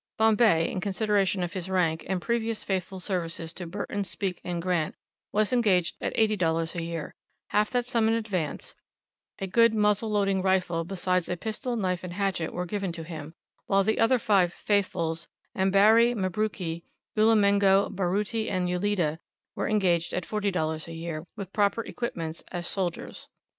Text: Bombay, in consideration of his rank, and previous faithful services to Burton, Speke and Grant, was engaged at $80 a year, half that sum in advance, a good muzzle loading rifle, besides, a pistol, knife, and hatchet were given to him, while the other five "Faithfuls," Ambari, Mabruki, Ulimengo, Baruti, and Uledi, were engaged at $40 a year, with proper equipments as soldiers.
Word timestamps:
Bombay, 0.17 0.71
in 0.71 0.81
consideration 0.81 1.43
of 1.43 1.53
his 1.53 1.69
rank, 1.69 2.03
and 2.09 2.19
previous 2.19 2.63
faithful 2.63 2.99
services 2.99 3.53
to 3.53 3.67
Burton, 3.67 4.03
Speke 4.03 4.41
and 4.43 4.59
Grant, 4.59 4.95
was 5.31 5.53
engaged 5.53 5.95
at 6.01 6.11
$80 6.15 6.73
a 6.73 6.81
year, 6.81 7.13
half 7.49 7.69
that 7.69 7.85
sum 7.85 8.07
in 8.07 8.15
advance, 8.15 8.73
a 9.37 9.45
good 9.45 9.75
muzzle 9.75 10.09
loading 10.09 10.41
rifle, 10.41 10.83
besides, 10.83 11.29
a 11.29 11.37
pistol, 11.37 11.75
knife, 11.75 12.03
and 12.03 12.13
hatchet 12.13 12.51
were 12.51 12.65
given 12.65 12.91
to 12.93 13.03
him, 13.03 13.35
while 13.67 13.83
the 13.83 13.99
other 13.99 14.17
five 14.17 14.51
"Faithfuls," 14.51 15.27
Ambari, 15.55 16.15
Mabruki, 16.15 16.81
Ulimengo, 17.15 17.87
Baruti, 17.95 18.49
and 18.49 18.67
Uledi, 18.67 19.19
were 19.55 19.69
engaged 19.69 20.13
at 20.13 20.23
$40 20.25 20.87
a 20.87 20.93
year, 20.95 21.27
with 21.35 21.53
proper 21.53 21.83
equipments 21.85 22.41
as 22.51 22.65
soldiers. 22.65 23.27